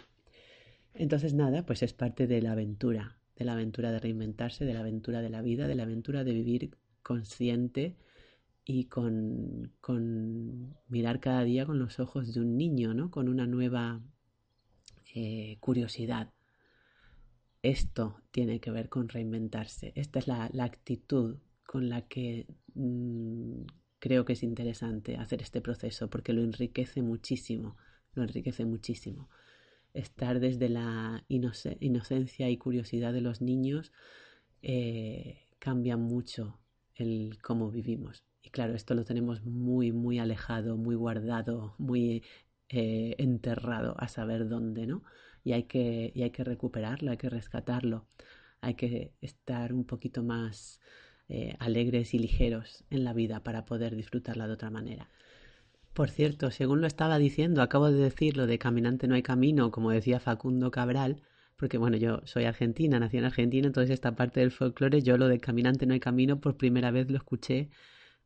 Entonces, 0.93 1.33
nada, 1.33 1.65
pues 1.65 1.83
es 1.83 1.95
parte 1.95 2.27
de 2.27 2.43
la 2.43 2.53
aventura, 2.53 3.17
de 3.35 3.47
la 3.47 3.55
aventura 3.55 3.93
de 3.93 3.99
reinventarse, 3.99 4.67
de 4.67 4.75
la 4.75 4.81
aventura 4.81 5.23
de 5.23 5.31
la 5.31 5.41
vida, 5.41 5.67
de 5.69 5.75
la 5.75 5.85
aventura 5.85 6.23
de 6.23 6.35
vivir 6.35 6.71
consciente 7.03 7.97
y 8.65 8.85
con, 8.85 9.73
con 9.81 10.77
mirar 10.89 11.21
cada 11.21 11.43
día 11.45 11.67
con 11.67 11.79
los 11.79 11.99
ojos 11.99 12.33
de 12.33 12.41
un 12.41 12.57
niño, 12.57 12.95
¿no? 12.95 13.11
Con 13.11 13.29
una 13.29 13.47
nueva 13.47 14.01
eh, 15.15 15.57
curiosidad. 15.61 16.33
Esto 17.63 18.23
tiene 18.31 18.61
que 18.61 18.71
ver 18.71 18.89
con 18.89 19.09
reinventarse. 19.09 19.93
Esta 19.97 20.21
es 20.21 20.29
la, 20.29 20.51
actitud 20.61 21.39
con 21.67 21.89
la 21.89 22.07
que 22.07 22.47
mm, 22.75 23.63
creo 23.99 24.25
que 24.25 24.35
es 24.35 24.43
interesante 24.43 25.17
hacer 25.17 25.43
este 25.43 25.61
proceso 25.61 26.09
porque 26.09 26.33
lo 26.33 26.43
enriquece 26.43 27.03
muchísimo, 27.03 27.77
lo 28.15 28.23
enriquece 28.23 28.65
muchísimo. 28.65 29.29
Estar 29.95 30.39
desde 30.39 30.69
la 30.69 31.25
inocencia 31.29 32.49
y 32.49 32.57
curiosidad 32.57 33.13
de 33.13 33.21
los 33.21 33.41
niños 33.41 33.93
eh, 34.63 35.41
cambia 35.59 35.97
mucho 35.97 36.60
el 37.01 37.39
cómo 37.43 37.71
vivimos. 37.71 38.25
Y 38.43 38.51
claro, 38.51 38.75
esto 38.75 38.95
lo 38.95 39.05
tenemos 39.05 39.45
muy, 39.45 39.93
muy 39.93 40.19
alejado, 40.19 40.77
muy 40.77 40.95
guardado, 40.95 41.75
muy 41.79 42.25
eh, 42.69 43.15
enterrado 43.19 43.95
a 43.99 44.09
saber 44.09 44.49
dónde, 44.49 44.87
¿no? 44.87 45.03
Y 45.45 45.53
hay, 45.53 45.65
que, 45.65 46.13
y 46.15 46.23
hay 46.23 46.31
que 46.31 46.45
recuperarlo, 46.45 47.11
hay 47.11 47.17
que 47.17 47.31
rescatarlo, 47.31 48.07
hay 48.61 48.75
que 48.75 49.13
estar 49.21 49.73
un 49.73 49.85
poquito 49.85 50.23
más 50.23 50.81
eh, 51.29 51.57
alegres 51.59 52.15
y 52.15 52.19
ligeros 52.19 52.85
en 52.91 53.05
la 53.05 53.13
vida 53.13 53.43
para 53.43 53.65
poder 53.65 53.97
disfrutarla 53.97 54.47
de 54.47 54.55
otra 54.55 54.71
manera. 54.71 55.09
Por 55.95 56.11
cierto, 56.11 56.51
según 56.51 56.81
lo 56.81 56.87
estaba 56.87 57.19
diciendo, 57.19 57.63
acabo 57.63 57.91
de 57.91 57.99
decir 58.03 58.37
lo 58.37 58.47
de 58.47 58.59
caminante 58.59 59.09
no 59.09 59.15
hay 59.15 59.23
camino, 59.23 59.71
como 59.71 59.91
decía 59.91 60.21
Facundo 60.21 60.71
Cabral, 60.71 61.23
porque 61.61 61.77
bueno, 61.79 61.99
yo 61.99 62.23
soy 62.25 62.45
argentina, 62.47 62.99
nací 62.99 63.19
en 63.19 63.27
Argentina, 63.27 63.67
entonces 63.67 63.91
esta 63.91 64.17
parte 64.17 64.41
del 64.41 64.51
folclore, 64.51 65.03
yo 65.03 65.19
lo 65.19 65.29
de 65.29 65.39
caminante 65.39 65.85
no 65.87 65.93
hay 65.93 66.01
camino, 66.01 66.41
por 66.41 66.57
primera 66.57 66.91
vez 66.91 67.11
lo 67.11 67.19
escuché 67.19 67.69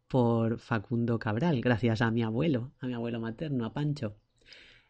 por 0.09 0.61
Facundo 0.61 1.19
Cabral, 1.19 1.61
gracias 1.61 2.01
a 2.03 2.11
mi 2.13 2.23
abuelo, 2.23 2.73
a 2.79 2.87
mi 2.87 2.95
abuelo 2.95 3.21
materno, 3.21 3.65
a 3.65 3.73
Pancho. 3.73 4.17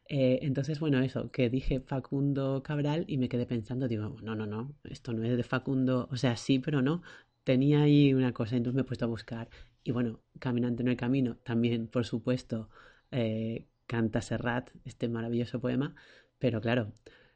Eh, 0.09 0.41
entonces, 0.43 0.79
bueno, 0.81 1.01
eso, 1.01 1.31
que 1.31 1.49
dije 1.49 1.81
Facundo 1.81 2.63
Cabral 2.63 3.05
y 3.09 3.17
me 3.19 3.31
quedé 3.31 3.47
pensando, 3.47 3.89
digo, 3.89 4.17
no, 4.23 4.35
no, 4.37 4.47
no, 4.47 4.75
esto 4.85 5.15
no 5.15 5.25
es 5.25 5.37
de 5.37 5.43
Facundo, 5.43 6.09
o 6.13 6.17
sea, 6.17 6.37
sí, 6.37 6.59
pero 6.59 6.83
no, 6.83 7.03
tenía 7.45 7.83
ahí 7.83 8.13
una 8.13 8.33
cosa, 8.33 8.57
entonces 8.57 8.77
me 8.77 8.83
he 8.83 8.85
puesto 8.85 9.07
a 9.07 9.09
buscar. 9.09 9.49
Y 9.83 9.93
bueno, 9.93 10.21
Caminante 10.39 10.85
no 10.85 10.91
hay 10.91 10.97
camino, 10.97 11.37
también, 11.45 11.89
por 11.89 12.05
supuesto, 12.05 12.69
eh, 13.11 13.69
canta 13.87 14.21
Serrat, 14.23 14.71
este 14.85 15.09
maravilloso 15.09 15.61
poema, 15.61 15.95
pero 16.39 16.61
claro, 16.61 16.93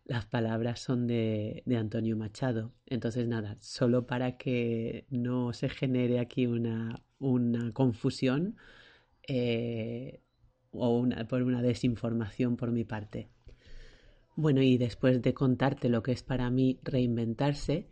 las 0.09 0.25
palabras 0.27 0.81
son 0.81 1.07
de, 1.07 1.62
Antonio 1.77 2.17
Machado. 2.17 2.73
Entonces, 2.87 3.29
nada, 3.29 3.57
solo 3.61 4.07
para 4.07 4.38
que 4.38 5.07
no 5.11 5.53
se 5.53 5.69
genere 5.69 6.19
aquí 6.19 6.47
una, 6.47 7.03
una 7.19 7.73
confusión 7.73 8.57
eh, 9.29 10.21
o 10.73 10.99
una, 10.99 11.29
por 11.29 11.43
una 11.43 11.62
desinformación 11.62 12.57
por 12.57 12.73
mi 12.73 12.85
parte. 12.85 13.29
Bueno, 14.35 14.62
y 14.62 14.79
después 14.79 15.21
de 15.21 15.35
contarte 15.35 15.91
lo 15.91 16.03
que 16.03 16.12
es 16.12 16.23
para 16.23 16.50
mí 16.50 16.81
reinventarse, 16.83 17.91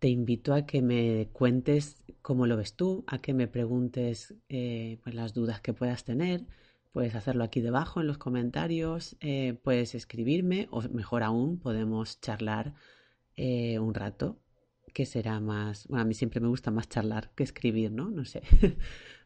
te 0.00 0.08
invito 0.08 0.52
a 0.52 0.66
que 0.66 0.82
me 0.82 1.30
cuentes 1.32 2.04
cómo 2.20 2.46
lo 2.46 2.58
ves 2.58 2.76
tú, 2.76 3.04
a 3.06 3.18
que 3.18 3.32
me 3.32 3.48
preguntes 3.48 4.34
eh, 4.50 4.98
pues 5.02 5.14
las 5.14 5.32
dudas 5.32 5.62
que 5.62 5.72
puedas 5.72 6.04
tener, 6.04 6.46
Puedes 6.94 7.16
hacerlo 7.16 7.42
aquí 7.42 7.60
debajo 7.60 8.00
en 8.00 8.06
los 8.06 8.18
comentarios, 8.18 9.16
eh, 9.20 9.58
puedes 9.64 9.96
escribirme 9.96 10.68
o 10.70 10.80
mejor 10.90 11.24
aún 11.24 11.58
podemos 11.58 12.20
charlar 12.20 12.76
eh, 13.34 13.80
un 13.80 13.94
rato, 13.94 14.38
que 14.92 15.04
será 15.04 15.40
más, 15.40 15.88
bueno, 15.88 16.02
a 16.02 16.04
mí 16.04 16.14
siempre 16.14 16.38
me 16.38 16.46
gusta 16.46 16.70
más 16.70 16.88
charlar 16.88 17.32
que 17.34 17.42
escribir, 17.42 17.90
¿no? 17.90 18.10
No 18.10 18.24
sé, 18.24 18.42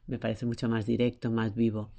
me 0.07 0.19
parece 0.19 0.47
mucho 0.47 0.67
más 0.71 0.87
directo, 0.87 1.31
más 1.31 1.55
vivo. 1.55 1.91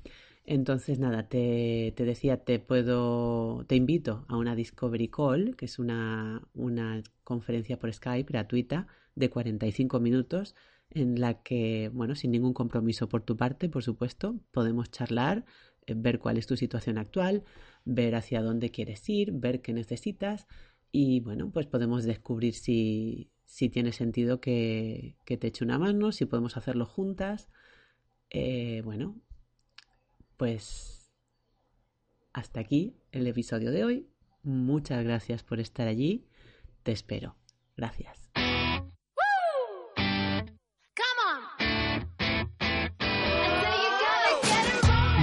Entonces, 0.43 0.97
nada, 0.97 1.29
te, 1.29 1.93
te, 1.95 2.03
decía, 2.03 2.43
te 2.43 2.57
puedo, 2.57 3.63
te 3.67 3.75
invito 3.75 4.25
a 4.27 4.37
una 4.37 4.55
Discovery 4.55 5.09
Call, 5.09 5.55
que 5.55 5.65
es 5.65 5.77
una, 5.77 6.41
una 6.55 7.03
conferencia 7.23 7.77
por 7.77 7.93
Skype 7.93 8.27
gratuita 8.27 8.87
de 9.13 9.29
45 9.29 9.99
minutos 9.99 10.55
en 10.91 11.19
la 11.19 11.41
que, 11.43 11.89
bueno, 11.93 12.15
sin 12.15 12.31
ningún 12.31 12.53
compromiso 12.53 13.09
por 13.09 13.21
tu 13.23 13.37
parte, 13.37 13.69
por 13.69 13.83
supuesto, 13.83 14.39
podemos 14.51 14.91
charlar, 14.91 15.45
eh, 15.85 15.93
ver 15.95 16.19
cuál 16.19 16.37
es 16.37 16.47
tu 16.47 16.57
situación 16.57 16.97
actual, 16.97 17.43
ver 17.85 18.15
hacia 18.15 18.41
dónde 18.41 18.71
quieres 18.71 19.07
ir, 19.09 19.31
ver 19.33 19.61
qué 19.61 19.73
necesitas 19.73 20.47
y, 20.91 21.19
bueno, 21.21 21.51
pues 21.51 21.67
podemos 21.67 22.03
descubrir 22.05 22.53
si, 22.55 23.29
si 23.45 23.69
tiene 23.69 23.91
sentido 23.91 24.41
que, 24.41 25.15
que, 25.25 25.37
te 25.37 25.47
eche 25.47 25.63
una 25.63 25.77
mano, 25.77 26.11
si 26.11 26.25
podemos 26.25 26.57
hacerlo 26.57 26.85
juntas. 26.85 27.49
Eh, 28.31 28.81
bueno, 28.83 29.15
pues 30.37 31.11
hasta 32.33 32.59
aquí 32.59 32.95
el 33.11 33.27
episodio 33.27 33.71
de 33.71 33.83
hoy. 33.83 34.07
Muchas 34.43 35.03
gracias 35.03 35.43
por 35.43 35.59
estar 35.59 35.87
allí. 35.87 36.25
Te 36.83 36.91
espero. 36.91 37.35
Gracias. 37.75 38.18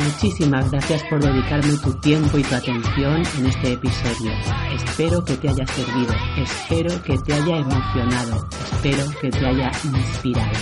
Muchísimas 0.07 0.71
gracias 0.71 1.03
por 1.11 1.21
dedicarme 1.21 1.77
tu 1.79 1.92
tiempo 1.95 2.38
y 2.38 2.42
tu 2.45 2.55
atención 2.55 3.23
en 3.38 3.47
este 3.47 3.73
episodio. 3.73 4.31
Espero 4.73 5.25
que 5.25 5.37
te 5.37 5.49
haya 5.49 5.66
servido, 5.66 6.14
espero 6.37 7.03
que 7.03 7.19
te 7.19 7.35
haya 7.35 7.57
emocionado, 7.57 8.49
espero 8.73 9.05
que 9.21 9.31
te 9.31 9.45
haya 9.45 9.73
inspirado. 9.83 10.53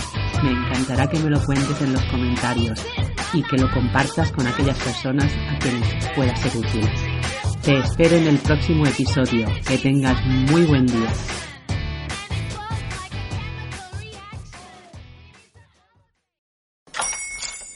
Me 0.43 0.51
encantará 0.51 1.07
que 1.07 1.19
me 1.19 1.29
lo 1.29 1.39
cuentes 1.45 1.79
en 1.79 1.93
los 1.93 2.03
comentarios 2.05 2.83
y 3.33 3.43
que 3.43 3.57
lo 3.57 3.71
compartas 3.71 4.31
con 4.31 4.47
aquellas 4.47 4.79
personas 4.79 5.31
a 5.31 5.59
quienes 5.59 6.07
pueda 6.15 6.35
ser 6.37 6.57
útil. 6.57 6.89
Te 7.61 7.77
espero 7.77 8.15
en 8.15 8.27
el 8.27 8.39
próximo 8.39 8.87
episodio. 8.87 9.47
Que 9.67 9.77
tengas 9.77 10.25
muy 10.25 10.63
buen 10.65 10.87
día. 10.87 11.13